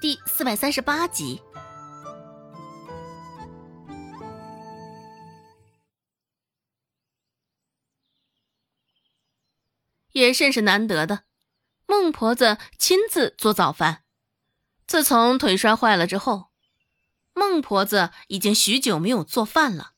[0.00, 1.42] 第四百三十八集，
[10.12, 11.24] 也甚是难得的，
[11.84, 14.04] 孟婆子亲自做早饭。
[14.86, 16.50] 自从腿摔坏了之后，
[17.34, 19.92] 孟婆子已经许久没有做饭了。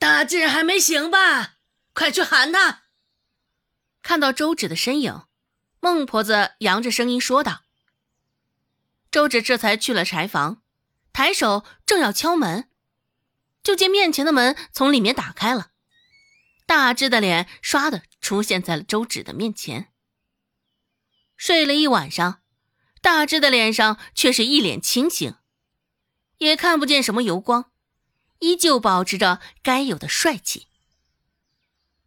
[0.00, 1.58] 大志还没醒吧？
[1.92, 2.82] 快去喊他！
[4.02, 5.22] 看到周芷的身影，
[5.78, 7.63] 孟婆子扬着声音说道。
[9.14, 10.60] 周芷这才去了柴房，
[11.12, 12.68] 抬手正要敲门，
[13.62, 15.70] 就见面前的门从里面打开了，
[16.66, 19.92] 大志的脸唰的出现在了周芷的面前。
[21.36, 22.40] 睡了一晚上，
[23.00, 25.36] 大志的脸上却是一脸清醒，
[26.38, 27.70] 也看不见什么油光，
[28.40, 30.66] 依旧保持着该有的帅气。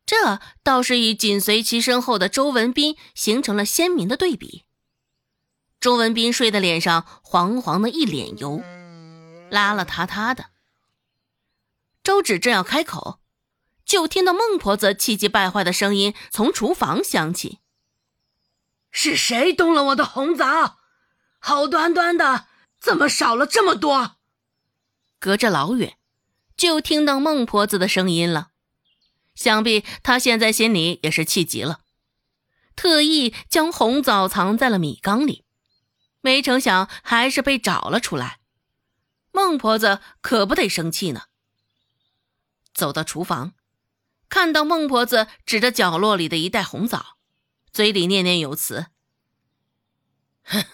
[0.06, 4.66] 这倒是与紧随其身后的周文斌形成了鲜明的对比。
[5.80, 8.62] 周文斌睡得脸上黄黄的一脸油，
[9.52, 10.48] 邋邋遢遢的。
[12.04, 13.20] 周芷正要开口，
[13.86, 17.60] 就听到孟婆子气急败坏的声音从厨房响起
[18.92, 20.78] ：“是谁动了我的红枣？
[21.40, 22.48] 好端端的，
[22.80, 24.18] 怎么少了这么多？”
[25.20, 25.98] 隔着老远，
[26.56, 28.50] 就听到孟婆子的声音了。
[29.36, 31.82] 想必她现在心里也是气急了，
[32.76, 35.46] 特意将红枣藏在了米缸里，
[36.22, 38.40] 没成想还是被找了出来。
[39.32, 41.24] 孟婆子可不得生气呢。
[42.74, 43.54] 走到厨房，
[44.30, 47.18] 看到孟婆子指着角落里的一袋红枣，
[47.72, 48.88] 嘴里念念有词
[50.44, 50.66] ：“哼，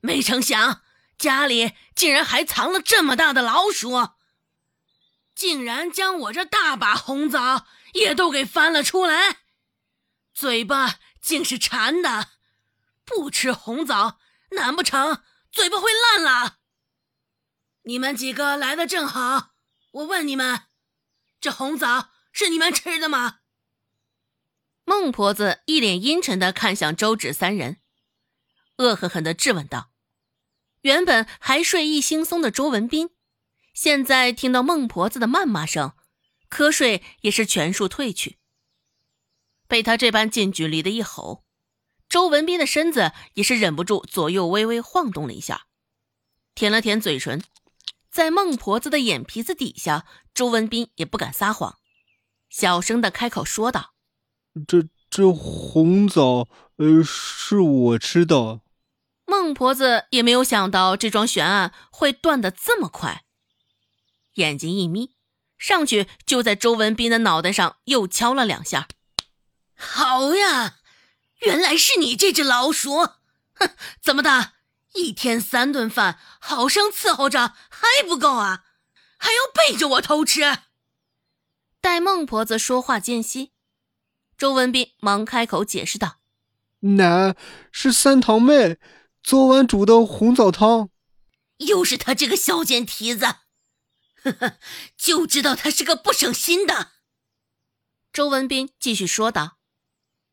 [0.00, 0.82] 没成想
[1.18, 4.10] 家里竟然还藏了这么大的老鼠，
[5.34, 9.38] 竟然将我这大把红枣。”也都给翻了出来，
[10.32, 12.28] 嘴巴竟是馋的，
[13.04, 14.19] 不吃红枣，
[14.50, 16.58] 难不成嘴巴会烂了？
[17.82, 19.54] 你们几个来的正好，
[19.92, 20.62] 我问你们，
[21.40, 23.40] 这红枣是你们吃的吗？
[24.84, 27.80] 孟婆子一脸阴沉的看向周芷三人，
[28.76, 29.92] 恶狠狠的质问道
[30.82, 33.10] ：“原本还睡意惺忪的周文斌，
[33.72, 35.92] 现在听到孟婆子的谩骂声。”
[36.50, 38.40] 瞌睡也是全数退去。
[39.68, 41.44] 被他这般近距离的一吼，
[42.10, 45.66] 周文斌的身子也是忍不住左右微微晃动了一下，
[46.56, 47.42] 舔了舔嘴唇，
[48.10, 50.04] 在孟婆子的眼皮子底下，
[50.34, 51.78] 周文斌也不敢撒谎，
[52.48, 53.94] 小声的开口说道
[54.66, 56.48] ：“这这红枣，
[56.78, 58.60] 呃，是我吃的。”
[59.24, 63.22] 孟婆子也没有想到这桩悬案会断得这么快，
[64.34, 65.14] 眼睛一眯。
[65.56, 68.88] 上去就在周文斌的脑袋上又敲了两下。
[69.76, 70.79] 好呀，
[71.40, 72.96] 原来是你这只老鼠！
[73.54, 73.70] 哼，
[74.02, 74.52] 怎么的？
[74.94, 78.64] 一天三顿饭，好生伺候着还不够啊？
[79.18, 80.58] 还要背着我偷吃？
[81.80, 83.52] 待孟婆子说话间隙，
[84.36, 86.20] 周文斌忙开口解释道
[86.96, 87.36] ：“奶
[87.70, 88.78] 是三堂妹
[89.22, 90.90] 昨晚煮的红枣汤。”
[91.58, 93.26] 又是他这个小贱蹄子！
[94.22, 94.58] 呵呵，
[94.96, 96.92] 就知道他是个不省心的。
[98.12, 99.58] 周文斌继续说道：“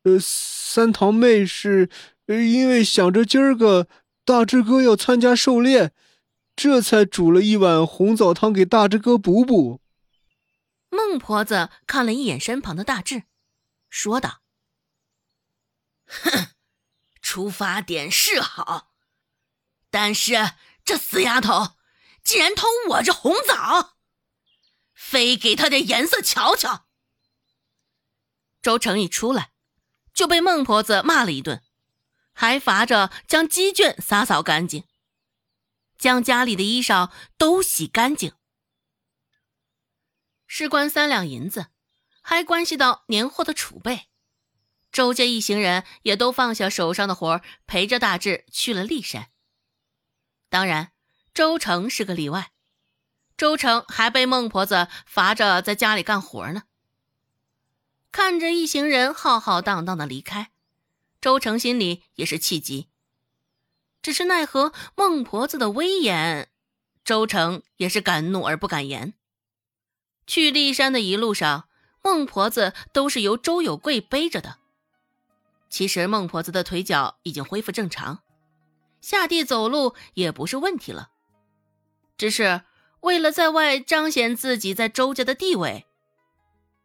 [0.04, 1.90] 呃，三堂妹是
[2.26, 3.88] 因为想着今儿个
[4.24, 5.92] 大志哥要参加狩猎，
[6.56, 9.80] 这才煮了一碗红枣汤给大志哥补补。”
[10.90, 13.24] 孟婆子看了一眼身旁的大志，
[13.90, 14.42] 说道
[16.06, 16.48] ：“哼，
[17.20, 18.92] 出发点是好，
[19.90, 20.52] 但是
[20.84, 21.74] 这死丫头……”
[22.24, 23.96] 竟然偷我这红枣，
[24.92, 26.86] 非给她点颜色瞧瞧。
[28.60, 29.52] 周成一出来，
[30.18, 31.62] 就被孟婆子骂了一顿，
[32.32, 34.82] 还罚着将鸡圈洒扫干净，
[35.96, 38.32] 将家里的衣裳都洗干净。
[40.48, 41.68] 事关三两银子，
[42.20, 44.08] 还关系到年货的储备，
[44.90, 49.30] 周家一行人也都放下手上的活陪着大志去了骊山。
[50.48, 50.90] 当然。
[51.32, 52.50] 周成是个例外，
[53.36, 56.64] 周成还被孟婆子罚着在家里干活呢。
[58.10, 60.50] 看着一行人浩浩荡荡的离开，
[61.20, 62.88] 周成心里也是气急。
[64.00, 66.48] 只是奈何孟婆子的威严，
[67.04, 69.14] 周成也是敢怒而不敢言。
[70.26, 71.68] 去骊山的一路上，
[72.02, 74.58] 孟婆子都是由周有贵背着的。
[75.68, 78.20] 其实孟婆子的腿脚已经恢复正常，
[79.00, 81.10] 下地走路也不是问题了。
[82.16, 82.62] 只是
[83.00, 85.86] 为了在外彰显自己在周家的地位，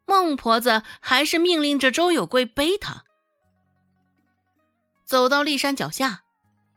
[0.05, 3.03] 孟婆子还是命令着周有贵背她。
[5.05, 6.23] 走到骊山脚下，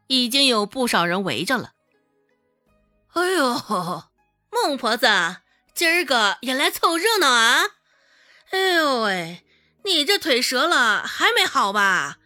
[0.09, 1.73] 已经有不少人围着了。
[3.15, 4.05] 哎呦，
[4.51, 5.07] 孟婆子，
[5.75, 7.63] 今儿个也来凑热闹啊！
[8.51, 9.45] 哎呦喂，
[9.85, 12.19] 你这腿折了还没好吧？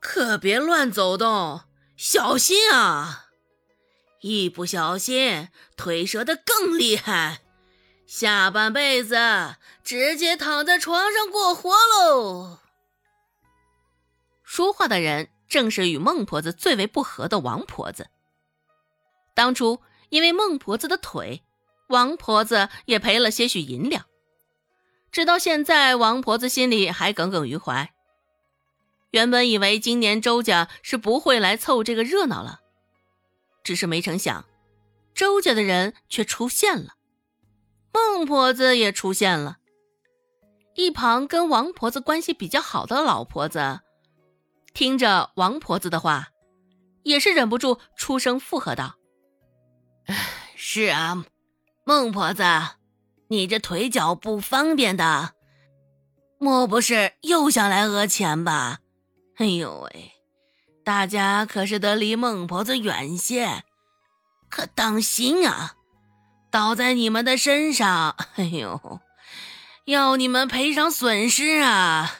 [0.00, 1.62] 可别乱走动，
[1.96, 3.26] 小心啊！
[4.22, 7.41] 一不小心腿折的更厉害，
[8.06, 9.16] 下半辈子
[9.82, 12.58] 直接躺在床上过活喽。
[14.42, 18.08] 说话的人正是与孟婆子最为不和的王婆子。
[19.34, 21.42] 当初因为孟婆子的腿，
[21.88, 24.04] 王婆子也赔了些许银两。
[25.10, 27.92] 直到现在，王婆子心里还耿耿于怀。
[29.10, 32.60] 原本以为今年周家是不会来凑这个热闹了，
[33.62, 34.46] 只是没成想，
[35.14, 36.94] 周家的人却出现了，
[37.92, 39.58] 孟婆子也出现了。
[40.74, 43.80] 一旁跟王婆子关系比较好的老婆子。
[44.72, 46.28] 听着王婆子的话，
[47.02, 48.94] 也是忍不住出声附和道
[50.56, 51.24] ：“是啊，
[51.84, 52.42] 孟婆子，
[53.28, 55.34] 你这腿脚不方便的，
[56.38, 58.78] 莫不是又想来讹钱吧？
[59.36, 60.12] 哎呦喂，
[60.82, 63.64] 大家可是得离孟婆子远些，
[64.48, 65.74] 可当心啊，
[66.52, 69.00] 倒在你们的身上，哎呦，
[69.86, 72.18] 要你们赔偿损失啊！”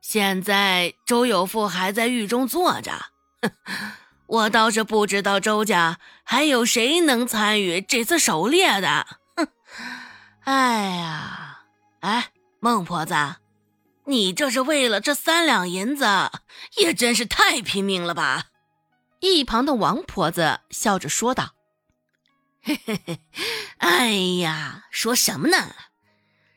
[0.00, 2.92] 现在周有富还在狱中坐着，
[4.26, 9.06] 我倒是不知道周家还有谁能参与这次狩猎的。
[9.36, 9.46] 哼，
[10.44, 11.60] 哎呀，
[12.00, 13.14] 哎，孟婆子，
[14.06, 16.06] 你这是为了这三两银子，
[16.78, 18.46] 也真是太拼命了吧？
[19.20, 21.54] 一旁的王婆子笑着说道
[22.62, 23.20] ：“嘿嘿嘿，
[23.78, 25.74] 哎呀，说什么呢？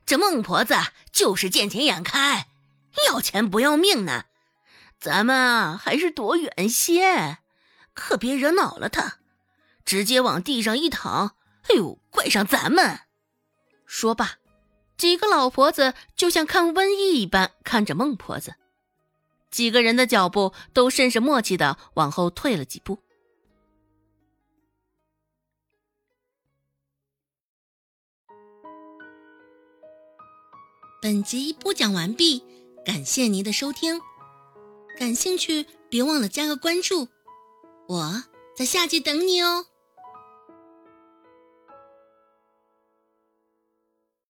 [0.06, 0.76] 这孟婆子
[1.12, 2.48] 就是见钱眼开。”
[3.08, 4.26] 要钱不要命呢，
[5.00, 7.40] 咱们啊还是躲远些，
[7.96, 9.18] 可别惹恼了他，
[9.84, 11.36] 直接往地上一躺，
[11.70, 13.00] 哎呦，怪上咱们。
[13.88, 14.38] 说罢，
[14.96, 18.54] 几个老婆子就像看瘟疫一般看着孟婆子，
[19.54, 22.98] 几个人的脚步都甚是默契的往后退了几步。
[31.00, 32.44] 本集播讲完毕。
[32.86, 34.02] 感谢您的收听，
[35.00, 37.08] 感兴趣别忘了加个关注，
[37.88, 38.24] 我
[38.58, 39.68] 在下集等你哦。